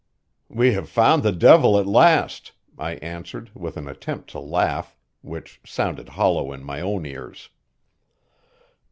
"We 0.49 0.73
have 0.73 0.89
found 0.89 1.21
the 1.21 1.31
devil 1.31 1.77
at 1.79 1.85
last," 1.85 2.53
I 2.75 2.93
answered, 3.05 3.51
with 3.53 3.77
an 3.77 3.87
attempt 3.87 4.31
to 4.31 4.39
laugh, 4.39 4.97
which 5.21 5.61
sounded 5.63 6.09
hollow 6.17 6.51
in 6.53 6.63
my 6.63 6.81
own 6.81 7.05
ears. 7.05 7.49